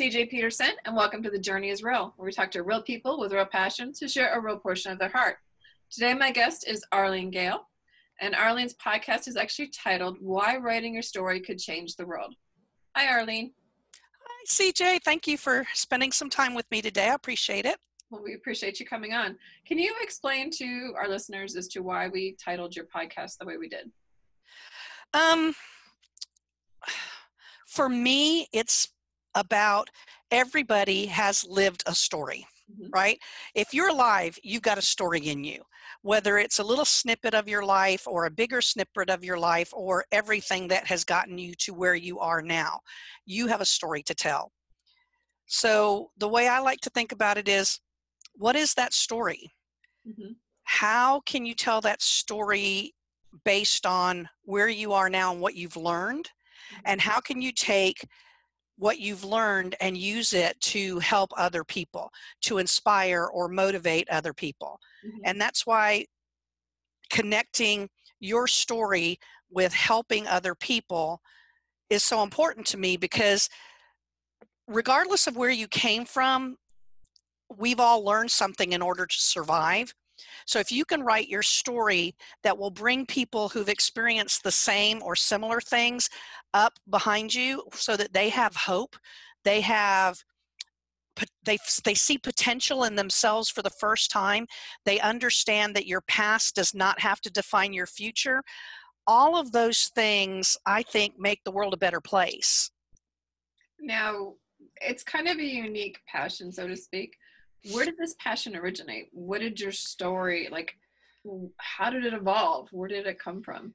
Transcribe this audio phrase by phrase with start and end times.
[0.00, 3.20] CJ Peterson, and welcome to The Journey is Real, where we talk to real people
[3.20, 5.36] with real passion to share a real portion of their heart.
[5.90, 7.68] Today, my guest is Arlene Gale,
[8.18, 12.34] and Arlene's podcast is actually titled Why Writing Your Story Could Change the World.
[12.96, 13.52] Hi, Arlene.
[14.26, 15.02] Hi, CJ.
[15.04, 17.10] Thank you for spending some time with me today.
[17.10, 17.76] I appreciate it.
[18.08, 19.36] Well, we appreciate you coming on.
[19.66, 23.58] Can you explain to our listeners as to why we titled your podcast the way
[23.58, 23.90] we did?
[25.12, 25.54] Um,
[27.66, 28.88] for me, it's
[29.34, 29.88] about
[30.30, 32.90] everybody has lived a story, mm-hmm.
[32.92, 33.18] right?
[33.54, 35.62] If you're alive, you've got a story in you,
[36.02, 39.70] whether it's a little snippet of your life or a bigger snippet of your life
[39.72, 42.80] or everything that has gotten you to where you are now.
[43.26, 44.52] You have a story to tell.
[45.46, 47.80] So, the way I like to think about it is
[48.34, 49.52] what is that story?
[50.08, 50.32] Mm-hmm.
[50.62, 52.94] How can you tell that story
[53.44, 56.26] based on where you are now and what you've learned?
[56.26, 56.82] Mm-hmm.
[56.84, 58.06] And how can you take
[58.80, 64.32] what you've learned and use it to help other people, to inspire or motivate other
[64.32, 64.80] people.
[65.06, 65.18] Mm-hmm.
[65.26, 66.06] And that's why
[67.10, 69.18] connecting your story
[69.50, 71.20] with helping other people
[71.90, 73.50] is so important to me because
[74.66, 76.56] regardless of where you came from,
[77.54, 79.92] we've all learned something in order to survive.
[80.46, 85.02] So if you can write your story that will bring people who've experienced the same
[85.02, 86.08] or similar things
[86.54, 88.96] up behind you so that they have hope,
[89.44, 90.22] they have
[91.44, 94.46] they they see potential in themselves for the first time,
[94.84, 98.42] they understand that your past does not have to define your future.
[99.06, 102.70] All of those things I think make the world a better place.
[103.80, 104.34] Now,
[104.80, 107.16] it's kind of a unique passion so to speak
[107.72, 109.08] where did this passion originate?
[109.12, 110.74] What did your story like?
[111.58, 112.68] How did it evolve?
[112.72, 113.74] Where did it come from?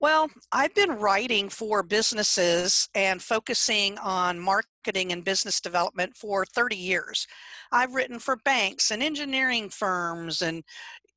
[0.00, 6.76] Well, I've been writing for businesses and focusing on marketing and business development for 30
[6.76, 7.26] years.
[7.72, 10.62] I've written for banks and engineering firms and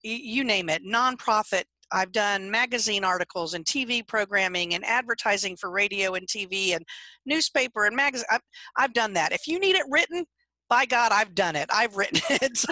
[0.03, 1.63] you name it, nonprofit.
[1.91, 6.85] I've done magazine articles and TV programming and advertising for radio and TV and
[7.25, 8.27] newspaper and magazine.
[8.31, 8.41] I've,
[8.77, 9.31] I've done that.
[9.31, 10.25] If you need it written,
[10.69, 11.69] by God, I've done it.
[11.71, 12.65] I've written it.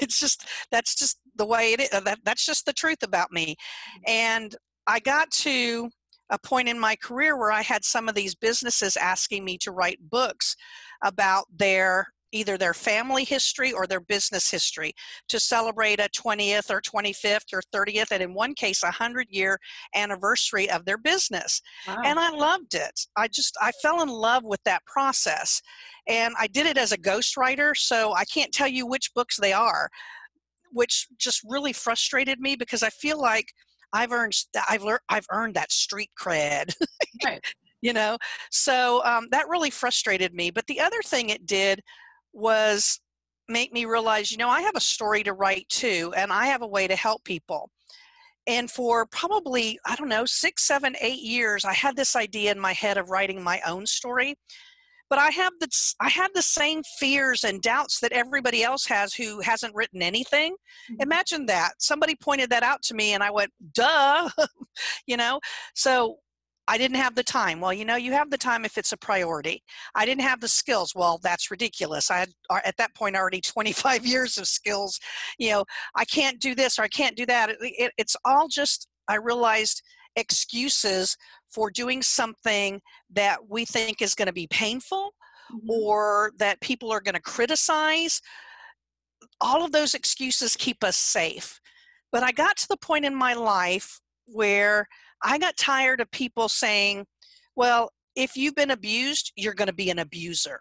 [0.00, 1.90] it's just that's just the way it is.
[1.90, 3.54] That, that's just the truth about me.
[3.54, 4.02] Mm-hmm.
[4.06, 4.56] And
[4.86, 5.88] I got to
[6.30, 9.72] a point in my career where I had some of these businesses asking me to
[9.72, 10.54] write books
[11.02, 14.92] about their either their family history or their business history
[15.28, 19.58] to celebrate a 20th or 25th or 30th and in one case a 100 year
[19.94, 22.00] anniversary of their business wow.
[22.04, 25.60] and i loved it i just i fell in love with that process
[26.08, 29.52] and i did it as a ghostwriter so i can't tell you which books they
[29.52, 29.88] are
[30.72, 33.46] which just really frustrated me because i feel like
[33.92, 34.34] I've earned
[34.68, 36.74] I've learned I've earned that street cred.
[37.22, 37.44] Right.
[37.82, 38.16] you know,
[38.50, 40.50] so um, that really frustrated me.
[40.50, 41.82] But the other thing it did
[42.32, 43.00] was
[43.48, 46.62] make me realize, you know, I have a story to write too, and I have
[46.62, 47.70] a way to help people.
[48.46, 52.58] And for probably, I don't know, six, seven, eight years, I had this idea in
[52.58, 54.36] my head of writing my own story.
[55.10, 55.68] But I have the
[55.98, 60.52] I had the same fears and doubts that everybody else has who hasn't written anything.
[60.52, 61.02] Mm-hmm.
[61.02, 61.72] Imagine that.
[61.78, 64.30] Somebody pointed that out to me and I went, duh.
[65.06, 65.40] you know?
[65.74, 66.18] So
[66.68, 67.60] I didn't have the time.
[67.60, 69.62] Well, you know, you have the time if it's a priority.
[69.94, 70.92] I didn't have the skills.
[70.94, 72.10] Well, that's ridiculous.
[72.10, 74.98] I had uh, at that point already 25 years of skills.
[75.38, 77.50] You know, I can't do this or I can't do that.
[77.50, 79.82] It, it, it's all just, I realized,
[80.16, 81.16] excuses
[81.52, 82.80] for doing something
[83.12, 85.12] that we think is going to be painful
[85.52, 85.70] mm-hmm.
[85.70, 88.20] or that people are going to criticize.
[89.40, 91.60] All of those excuses keep us safe.
[92.12, 94.86] But I got to the point in my life where
[95.22, 97.06] I got tired of people saying,
[97.56, 100.60] well, if you've been abused, you're going to be an abuser.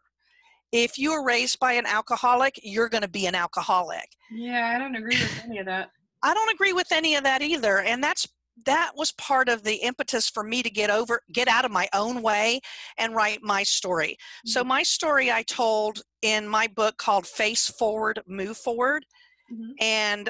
[0.72, 4.08] If you were raised by an alcoholic, you're going to be an alcoholic.
[4.32, 5.90] Yeah, I don't agree with any of that.
[6.22, 7.80] I don't agree with any of that either.
[7.80, 8.28] And that's
[8.66, 11.88] that was part of the impetus for me to get over get out of my
[11.94, 12.60] own way
[12.98, 14.12] and write my story.
[14.12, 14.50] Mm-hmm.
[14.50, 19.06] So my story I told in my book called Face Forward, Move Forward.
[19.52, 19.72] Mm-hmm.
[19.82, 20.30] And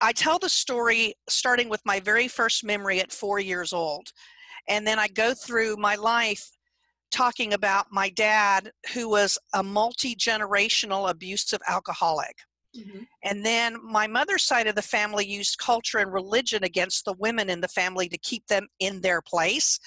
[0.00, 4.12] I tell the story starting with my very first memory at four years old.
[4.68, 6.50] And then I go through my life
[7.10, 12.36] talking about my dad, who was a multi generational abusive alcoholic.
[12.76, 13.02] Mm-hmm.
[13.24, 17.50] And then my mother's side of the family used culture and religion against the women
[17.50, 19.80] in the family to keep them in their place.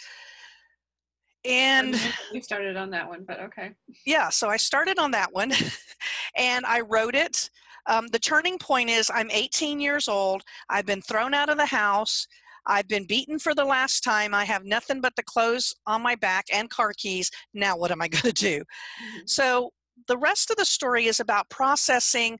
[1.45, 1.99] And
[2.31, 3.71] we started on that one, but okay.
[4.05, 5.51] Yeah, so I started on that one
[6.37, 7.49] and I wrote it
[7.87, 10.43] um, the turning point is I'm 18 years old.
[10.69, 12.27] I've been thrown out of the house.
[12.65, 14.33] I've been beaten for the last time.
[14.33, 17.29] I have nothing but the clothes on my back and car keys.
[17.53, 18.59] Now, what am I going to do?
[18.59, 19.19] Mm-hmm.
[19.25, 19.71] So,
[20.07, 22.39] the rest of the story is about processing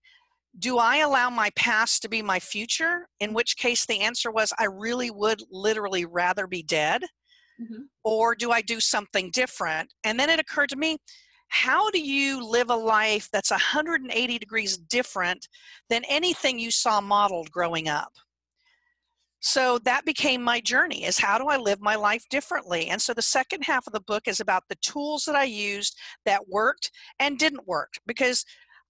[0.60, 3.07] do I allow my past to be my future?
[3.19, 7.04] In which case, the answer was I really would literally rather be dead.
[7.60, 7.84] Mm-hmm.
[8.04, 9.94] Or do I do something different?
[10.04, 10.98] And then it occurred to me
[11.54, 15.48] how do you live a life that's 180 degrees different
[15.88, 18.12] than anything you saw modeled growing up?
[19.40, 22.88] So that became my journey is how do I live my life differently?
[22.88, 25.96] And so the second half of the book is about the tools that I used
[26.26, 26.90] that worked
[27.20, 28.46] and didn't work because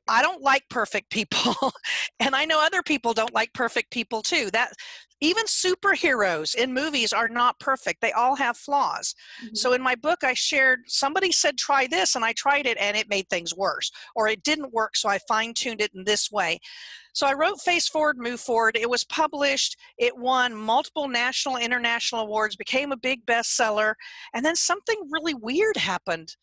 [0.07, 1.55] I don't like perfect people
[2.19, 4.49] and I know other people don't like perfect people too.
[4.51, 4.73] That
[5.21, 8.01] even superheroes in movies are not perfect.
[8.01, 9.15] They all have flaws.
[9.43, 9.55] Mm-hmm.
[9.55, 12.97] So in my book I shared somebody said try this and I tried it and
[12.97, 16.59] it made things worse or it didn't work so I fine-tuned it in this way.
[17.13, 18.75] So I wrote Face Forward Move Forward.
[18.75, 19.77] It was published.
[19.99, 23.93] It won multiple national international awards, became a big bestseller,
[24.33, 26.35] and then something really weird happened.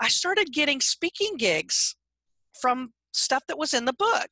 [0.00, 1.96] I started getting speaking gigs
[2.60, 4.28] from stuff that was in the book.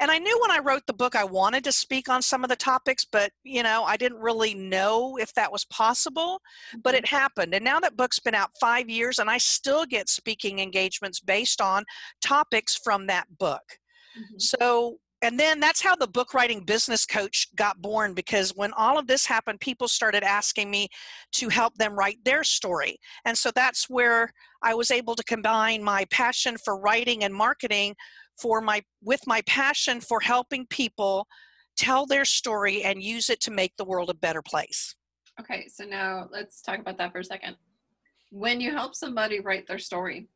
[0.00, 2.50] And I knew when I wrote the book I wanted to speak on some of
[2.50, 6.40] the topics, but you know, I didn't really know if that was possible,
[6.82, 7.16] but it mm-hmm.
[7.16, 7.54] happened.
[7.54, 11.60] And now that book's been out 5 years and I still get speaking engagements based
[11.60, 11.84] on
[12.20, 13.62] topics from that book.
[14.18, 14.38] Mm-hmm.
[14.38, 18.98] So and then that's how the book writing business coach got born because when all
[18.98, 20.88] of this happened people started asking me
[21.30, 22.98] to help them write their story.
[23.24, 24.32] And so that's where
[24.62, 27.94] i was able to combine my passion for writing and marketing
[28.40, 31.26] for my with my passion for helping people
[31.76, 34.94] tell their story and use it to make the world a better place.
[35.40, 37.56] Okay so now let's talk about that for a second.
[38.30, 40.26] When you help somebody write their story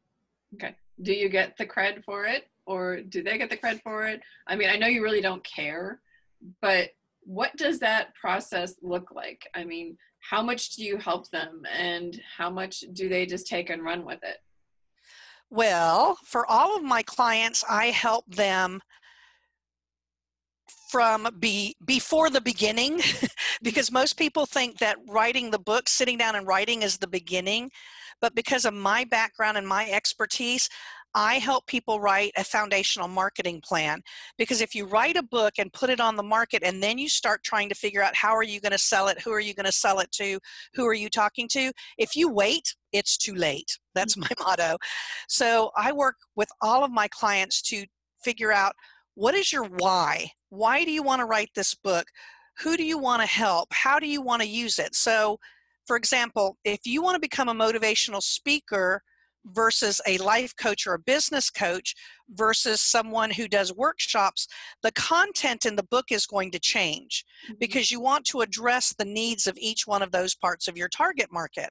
[0.54, 4.06] okay do you get the cred for it or do they get the credit for
[4.06, 4.20] it?
[4.46, 6.00] I mean, I know you really don't care,
[6.60, 6.90] but
[7.22, 9.48] what does that process look like?
[9.54, 13.70] I mean, how much do you help them and how much do they just take
[13.70, 14.38] and run with it?
[15.50, 18.80] Well, for all of my clients, I help them
[20.90, 23.00] from be before the beginning
[23.62, 27.70] because most people think that writing the book sitting down and writing is the beginning
[28.20, 30.68] but because of my background and my expertise
[31.16, 34.02] I help people write a foundational marketing plan
[34.36, 37.08] because if you write a book and put it on the market and then you
[37.08, 39.54] start trying to figure out how are you going to sell it, who are you
[39.54, 40.38] going to sell it to,
[40.74, 43.78] who are you talking to, if you wait, it's too late.
[43.94, 44.28] That's mm.
[44.28, 44.76] my motto.
[45.26, 47.86] So I work with all of my clients to
[48.22, 48.74] figure out
[49.14, 50.30] what is your why?
[50.50, 52.04] Why do you want to write this book?
[52.58, 53.68] Who do you want to help?
[53.72, 54.94] How do you want to use it?
[54.94, 55.38] So,
[55.86, 59.02] for example, if you want to become a motivational speaker,
[59.52, 61.94] versus a life coach or a business coach
[62.31, 64.46] versus someone who does workshops,
[64.82, 67.54] the content in the book is going to change mm-hmm.
[67.60, 70.88] because you want to address the needs of each one of those parts of your
[70.88, 71.70] target market.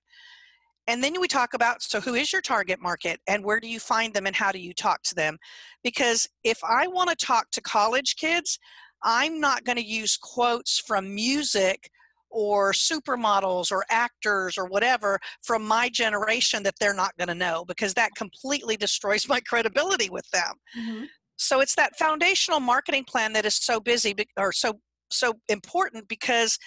[0.88, 3.80] And then we talk about so who is your target market and where do you
[3.80, 5.38] find them and how do you talk to them?
[5.83, 8.60] Because if I want to talk to college kids,
[9.04, 11.89] I'm not going to use quotes from music
[12.35, 17.63] or supermodels or actors or whatever from my generation that they're not going to know
[17.65, 20.53] because that completely destroys my credibility with them.
[20.77, 21.03] Mm-hmm.
[21.37, 24.73] So it's that foundational marketing plan that is so busy or so
[25.11, 26.57] so important because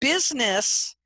[0.00, 0.96] business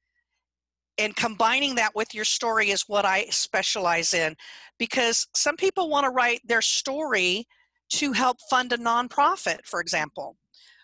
[0.99, 4.35] and combining that with your story is what I specialize in
[4.79, 7.45] because some people want to write their story
[7.91, 10.37] to help fund a nonprofit, for example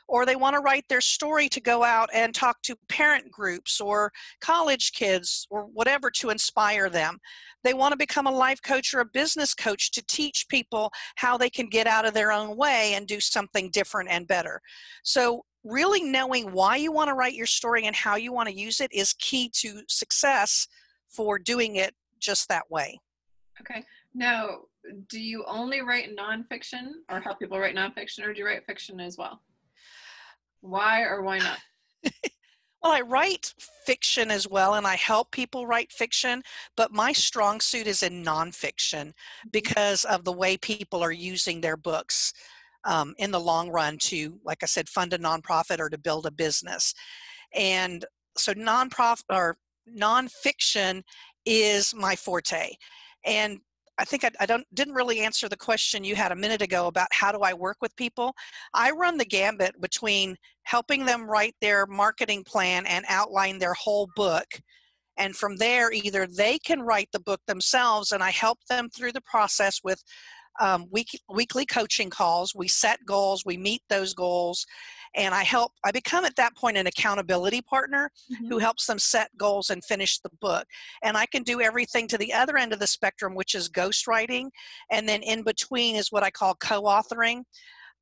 [0.08, 3.80] or they want to write their story to go out and talk to parent groups
[3.80, 7.18] or college kids or whatever to inspire them.
[7.64, 11.36] They want to become a life coach or a business coach to teach people how
[11.36, 14.60] they can get out of their own way and do something different and better.
[15.04, 18.54] So, really knowing why you want to write your story and how you want to
[18.54, 20.66] use it is key to success
[21.08, 22.98] for doing it just that way.
[23.60, 23.84] Okay.
[24.12, 24.62] Now,
[25.08, 29.00] do you only write nonfiction or help people write nonfiction, or do you write fiction
[29.00, 29.40] as well?
[30.62, 31.58] Why or why not?
[32.82, 33.52] well, I write
[33.84, 36.42] fiction as well, and I help people write fiction,
[36.76, 39.48] but my strong suit is in nonfiction mm-hmm.
[39.52, 42.32] because of the way people are using their books
[42.84, 46.26] um, in the long run to, like I said, fund a nonprofit or to build
[46.26, 46.94] a business.
[47.54, 48.04] And
[48.38, 49.56] so, nonprofit or
[49.98, 51.02] nonfiction
[51.44, 52.70] is my forte.
[53.24, 53.58] And
[54.02, 56.88] I think I, I, don't didn't really answer the question you had a minute ago
[56.88, 58.34] about how do I work with people.
[58.74, 64.08] I run the gambit between helping them write their marketing plan and outline their whole
[64.16, 64.46] book.
[65.16, 69.12] And from there, either they can write the book themselves, and I help them through
[69.12, 70.02] the process with
[70.60, 72.56] um, week, weekly coaching calls.
[72.56, 74.66] We set goals, we meet those goals,
[75.14, 78.48] and I help, I become at that point an accountability partner Mhm.
[78.48, 80.66] who helps them set goals and finish the book.
[81.02, 84.50] And I can do everything to the other end of the spectrum, which is ghostwriting.
[84.90, 87.42] And then in between is what I call co authoring.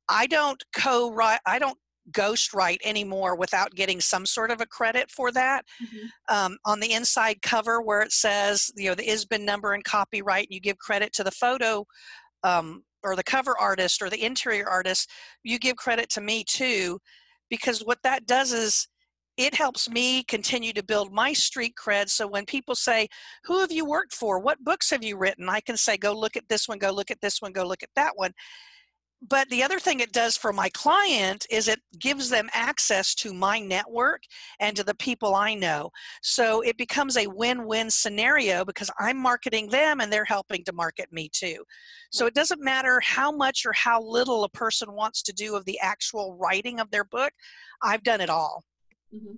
[0.09, 1.77] I don't co write, I don't
[2.11, 6.09] ghost write anymore without getting some sort of a credit for that Mhm.
[6.29, 10.47] um, on the inside cover where it says you know the ISBN number and copyright,
[10.47, 11.85] and you give credit to the photo
[12.43, 15.09] um, or the cover artist or the interior artist,
[15.43, 16.99] you give credit to me too,
[17.49, 18.87] because what that does is
[19.37, 22.09] it helps me continue to build my street cred.
[22.09, 23.07] So when people say,
[23.45, 24.39] Who have you worked for?
[24.39, 25.49] What books have you written?
[25.49, 27.83] I can say, Go look at this one, go look at this one, go look
[27.83, 28.31] at that one.
[29.29, 33.33] But the other thing it does for my client is it gives them access to
[33.33, 34.23] my network
[34.59, 35.91] and to the people I know.
[36.23, 40.73] So it becomes a win win scenario because I'm marketing them and they're helping to
[40.73, 41.63] market me too.
[42.11, 45.65] So it doesn't matter how much or how little a person wants to do of
[45.65, 47.31] the actual writing of their book,
[47.83, 48.63] I've done it all.
[49.13, 49.37] Mhm.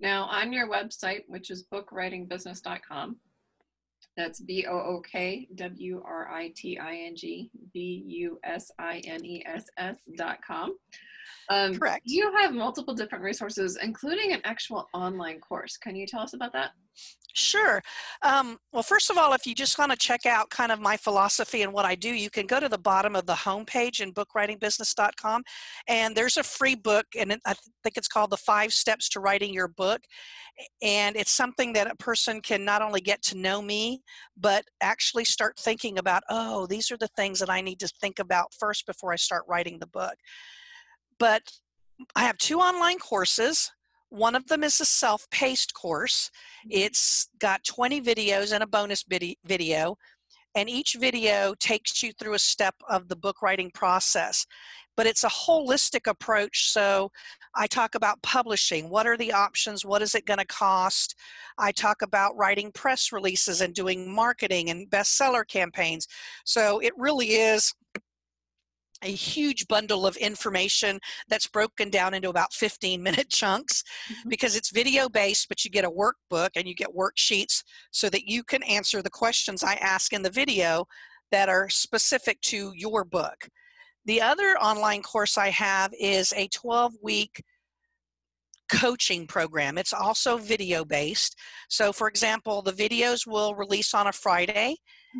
[0.00, 3.20] Now, on your website, which is bookwritingbusiness.com,
[4.16, 8.70] that's B O O K W R I T I N G B U S
[8.78, 10.76] I N E S S dot com.
[11.48, 12.02] Um, Correct.
[12.04, 15.76] You have multiple different resources, including an actual online course.
[15.76, 16.70] Can you tell us about that?
[17.34, 17.80] Sure.
[18.22, 20.96] Um, well, first of all, if you just want to check out kind of my
[20.96, 24.12] philosophy and what I do, you can go to the bottom of the homepage in
[24.12, 25.42] bookwritingbusiness.com,
[25.86, 27.54] and there's a free book, and I
[27.84, 30.00] think it's called The Five Steps to Writing Your Book.
[30.82, 34.02] And it's something that a person can not only get to know me,
[34.36, 38.18] but actually start thinking about, oh, these are the things that I need to think
[38.18, 40.14] about first before I start writing the book.
[41.18, 41.42] But
[42.16, 43.70] I have two online courses.
[44.10, 46.30] One of them is a self paced course.
[46.66, 46.78] Mm-hmm.
[46.82, 49.04] It's got 20 videos and a bonus
[49.44, 49.96] video,
[50.54, 54.46] and each video takes you through a step of the book writing process.
[54.96, 56.70] But it's a holistic approach.
[56.70, 57.10] So
[57.54, 58.90] I talk about publishing.
[58.90, 59.84] What are the options?
[59.84, 61.14] What is it going to cost?
[61.56, 66.06] I talk about writing press releases and doing marketing and bestseller campaigns.
[66.44, 67.72] So it really is
[69.02, 74.28] a huge bundle of information that's broken down into about 15 minute chunks Mhm.
[74.28, 78.26] because it's video based, but you get a workbook and you get worksheets so that
[78.26, 80.86] you can answer the questions I ask in the video
[81.30, 83.48] that are specific to your book.
[84.04, 87.42] The other online course I have is a 12 week
[88.70, 89.76] coaching program.
[89.78, 91.36] It's also video based.
[91.68, 94.76] So, for example, the videos will release on a Friday,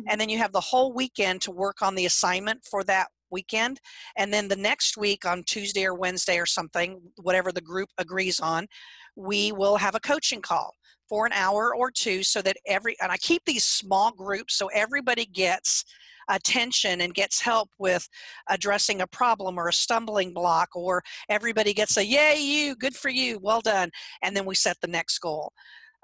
[0.07, 3.79] and then you have the whole weekend to work on the assignment for that weekend.
[4.17, 8.39] And then the next week on Tuesday or Wednesday or something, whatever the group agrees
[8.39, 8.67] on,
[9.15, 10.73] we will have a coaching call
[11.09, 14.67] for an hour or two so that every, and I keep these small groups so
[14.67, 15.83] everybody gets
[16.29, 18.07] attention and gets help with
[18.49, 23.09] addressing a problem or a stumbling block or everybody gets a yay you good for
[23.09, 23.89] you well done
[24.21, 25.51] and then we set the next goal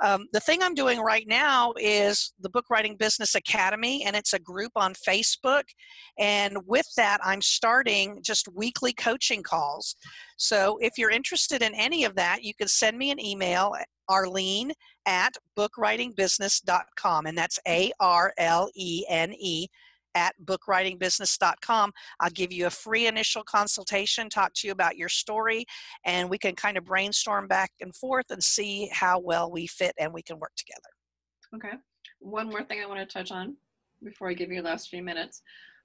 [0.03, 4.33] um, the thing i'm doing right now is the book writing business academy and it's
[4.33, 5.63] a group on facebook
[6.17, 9.95] and with that i'm starting just weekly coaching calls.
[10.37, 13.73] So if you're interested in any of that you can send me an email
[14.09, 14.71] arlene
[15.05, 19.67] at bookwritingbusiness.com and that's a-r-l-e-n-e
[20.17, 21.91] at bookwritingbusiness.com.
[22.19, 25.63] I'll give you a free initial consultation, talk to you about your story,
[26.05, 29.93] and we can kind of brainstorm back and forth and see how well we fit
[30.00, 30.89] and we can work together.
[31.55, 31.77] Okay.
[32.19, 33.55] One more thing I want to touch on
[34.03, 35.43] before I give you the last few minutes.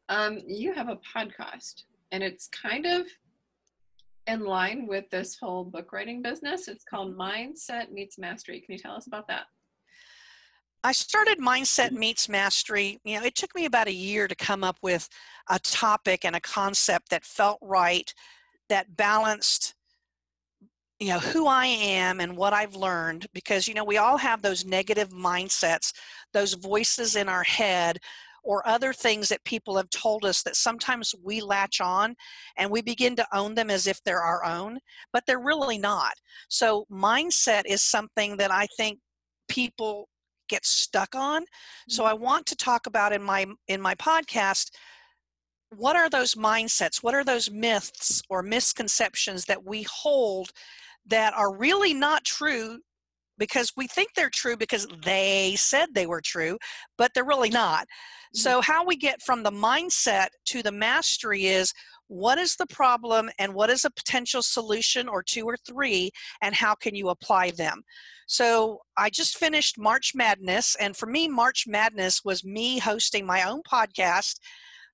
[0.08, 3.06] Um, you have a podcast, and it's kind of
[4.26, 6.68] in line with this whole book writing business.
[6.68, 8.60] It's called Mindset Meets Mastery.
[8.60, 9.44] Can you tell us about that?
[10.84, 11.98] I started Mindset mm-hmm.
[11.98, 12.98] Meets Mastery.
[13.04, 15.08] You know, it took me about a year to come up with
[15.48, 18.12] a topic and a concept that felt right,
[18.68, 19.74] that balanced,
[20.98, 23.26] you know, who I am and what I've learned.
[23.32, 25.92] Because, you know, we all have those negative mindsets,
[26.32, 27.98] those voices in our head,
[28.44, 32.16] or other things that people have told us that sometimes we latch on
[32.56, 34.80] and we begin to own them as if they're our own,
[35.12, 36.14] but they're really not.
[36.48, 38.98] So, mindset is something that I think
[39.48, 40.08] people
[40.52, 41.44] get stuck on.
[41.88, 42.22] So i mm-hmm.
[42.22, 44.70] want to talk about in my in my podcast
[45.76, 47.02] what are those mindsets?
[47.02, 50.50] What are those myths or misconceptions that we hold
[51.06, 52.78] that are really not true
[53.38, 56.58] because we think they're true because they said they were true
[56.98, 57.84] but they're really not.
[57.84, 58.38] Mm-hmm.
[58.38, 61.72] So how we get from the mindset to the mastery is
[62.12, 66.10] what is the problem and what is a potential solution or two or three
[66.42, 67.82] and how can you apply them
[68.26, 73.48] so i just finished march madness and for me march madness was me hosting my
[73.48, 74.36] own podcast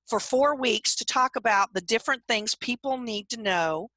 [0.08, 3.88] for four weeks to talk about the different things people need to know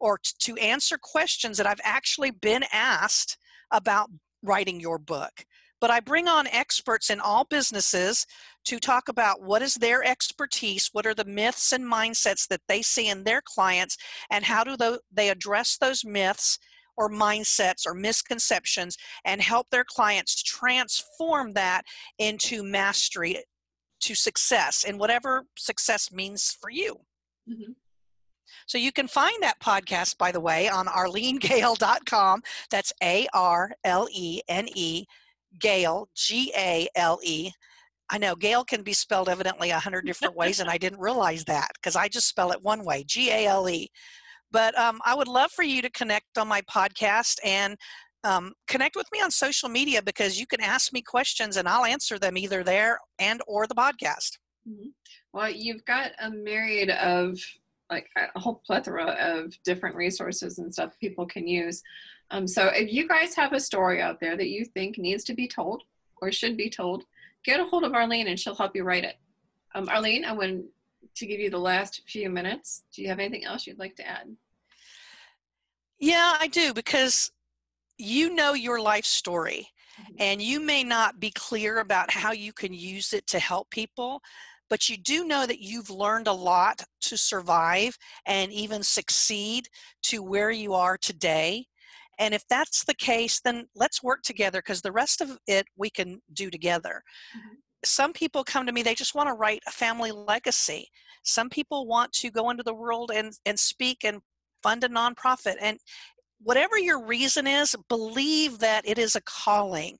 [0.00, 3.36] or to answer questions that I've actually been asked
[3.70, 4.10] about
[4.42, 5.44] writing your book.
[5.80, 8.26] But I bring on experts in all businesses
[8.66, 12.82] to talk about what is their expertise, what are the myths and mindsets that they
[12.82, 13.96] see in their clients,
[14.30, 14.76] and how do
[15.12, 16.58] they address those myths
[16.96, 21.82] or mindsets or misconceptions and help their clients transform that
[22.18, 23.42] into mastery
[24.00, 26.96] to success and whatever success means for you.
[27.48, 27.72] Mm-hmm.
[28.66, 32.42] So you can find that podcast, by the way, on arlenegale.com.
[32.70, 35.06] That's A R L E N E,
[35.58, 37.50] Gale, G A L E.
[38.10, 41.44] I know Gale can be spelled evidently a hundred different ways, and I didn't realize
[41.44, 43.88] that because I just spell it one way, G A L E.
[44.50, 47.76] But um, I would love for you to connect on my podcast and
[48.24, 51.84] um, connect with me on social media because you can ask me questions and I'll
[51.84, 54.38] answer them either there and or the podcast.
[54.68, 54.88] Mm-hmm.
[55.32, 57.38] Well, you've got a myriad of
[57.90, 61.82] like a whole plethora of different resources and stuff people can use.
[62.30, 65.34] Um, so if you guys have a story out there that you think needs to
[65.34, 65.82] be told
[66.20, 67.04] or should be told,
[67.44, 69.16] get a hold of Arlene and she'll help you write it.
[69.74, 70.64] Um, Arlene, I want
[71.16, 72.84] to give you the last few minutes.
[72.94, 74.34] Do you have anything else you'd like to add?
[75.98, 77.30] Yeah, I do because
[77.98, 79.68] you know your life story
[80.00, 80.14] mm-hmm.
[80.18, 84.22] and you may not be clear about how you can use it to help people
[84.70, 89.68] but you do know that you've learned a lot to survive and even succeed
[90.02, 91.66] to where you are today
[92.20, 95.90] and if that's the case then let's work together because the rest of it we
[95.90, 97.02] can do together
[97.36, 97.56] mm-hmm.
[97.84, 100.86] some people come to me they just want to write a family legacy
[101.24, 104.20] some people want to go into the world and and speak and
[104.62, 105.78] fund a nonprofit and
[106.42, 109.98] whatever your reason is, believe that it is a calling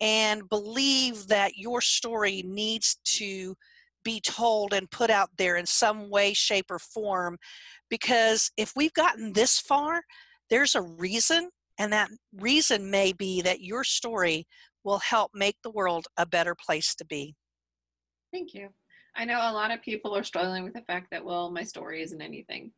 [0.00, 3.54] and believe that your story needs to
[4.02, 7.36] be told and put out there in some way, shape, or form.
[7.90, 10.02] Because if we've gotten this far,
[10.48, 14.46] there's a reason, and that reason may be that your story
[14.84, 17.34] will help make the world a better place to be.
[18.30, 18.68] Thank you.
[19.16, 22.02] I know a lot of people are struggling with the fact that, well, my story
[22.02, 22.72] isn't anything.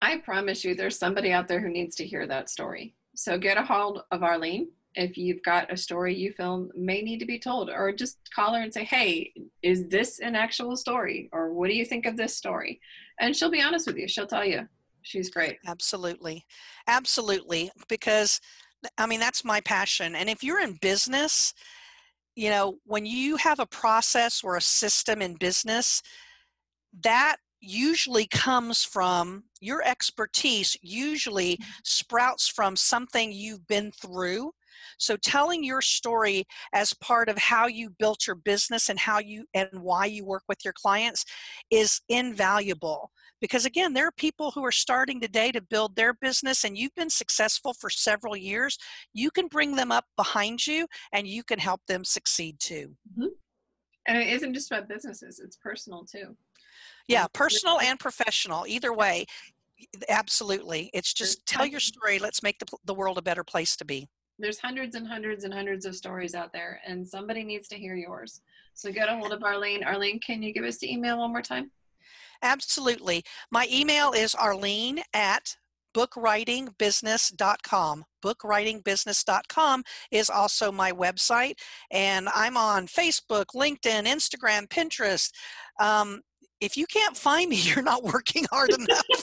[0.00, 2.94] I promise you, there's somebody out there who needs to hear that story.
[3.16, 7.18] So get a hold of Arlene if you've got a story you feel may need
[7.18, 11.28] to be told, or just call her and say, Hey, is this an actual story?
[11.32, 12.80] Or what do you think of this story?
[13.18, 14.06] And she'll be honest with you.
[14.06, 14.68] She'll tell you.
[15.04, 15.58] She's great.
[15.66, 16.44] Absolutely.
[16.88, 17.70] Absolutely.
[17.88, 18.40] Because,
[18.98, 20.16] I mean, that's my passion.
[20.16, 21.54] And if you're in business,
[22.34, 26.02] you know, when you have a process or a system in business,
[27.02, 31.70] that usually comes from your expertise usually mm-hmm.
[31.82, 34.50] sprouts from something you've been through
[34.98, 39.44] so telling your story as part of how you built your business and how you
[39.54, 41.24] and why you work with your clients
[41.70, 46.64] is invaluable because again there are people who are starting today to build their business
[46.64, 48.78] and you've been successful for several years
[49.12, 52.94] you can bring them up behind you and you can help them succeed too.
[53.12, 53.28] Mm-hmm.
[54.08, 56.36] and it isn't just about businesses it's personal too.
[57.08, 59.26] Yeah personal and professional either way
[60.08, 63.84] absolutely it's just tell your story let's make the, the world a better place to
[63.84, 64.08] be.
[64.38, 67.94] There's hundreds and hundreds and hundreds of stories out there and somebody needs to hear
[67.94, 68.40] yours.
[68.74, 69.84] So get a hold of arlene.
[69.84, 71.70] Arlene can you give us the email one more time
[72.44, 75.56] absolutely my email is arlene at
[75.96, 78.04] bookwritingbusiness.com.
[78.24, 81.54] Bookwritingbusiness.com is also my website,
[81.90, 85.30] and I'm on Facebook, LinkedIn, Instagram, Pinterest.
[85.80, 86.20] Um,
[86.60, 89.04] if you can't find me, you're not working hard enough.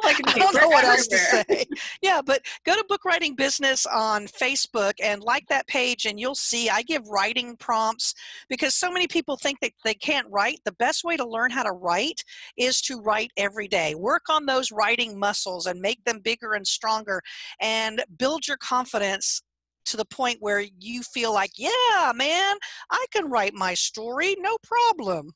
[0.04, 1.64] I don't know what else to say.
[2.02, 6.34] Yeah, but go to Book Writing Business on Facebook and like that page, and you'll
[6.34, 8.14] see I give writing prompts
[8.48, 10.60] because so many people think that they can't write.
[10.64, 12.22] The best way to learn how to write
[12.56, 13.94] is to write every day.
[13.94, 17.22] Work on those writing muscles and make them bigger and stronger
[17.60, 19.42] and build your confidence
[19.86, 22.56] to the point where you feel like, yeah, man,
[22.90, 25.32] I can write my story, no problem.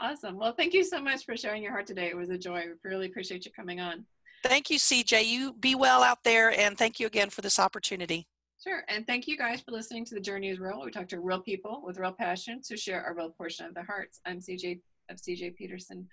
[0.00, 0.38] Awesome.
[0.38, 2.08] Well, thank you so much for sharing your heart today.
[2.08, 2.64] It was a joy.
[2.66, 4.06] We really appreciate you coming on.
[4.42, 5.26] Thank you, CJ.
[5.26, 8.26] You be well out there, and thank you again for this opportunity.
[8.62, 8.82] Sure.
[8.88, 10.82] And thank you guys for listening to The Journey is Real.
[10.82, 13.84] We talk to real people with real passion to share a real portion of their
[13.84, 14.20] hearts.
[14.24, 16.08] I'm CJ of CJ Peterson.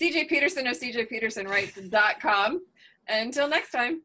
[0.00, 2.64] CJ Peterson of CJ Peterson Writes.com.
[3.08, 4.02] Until next time.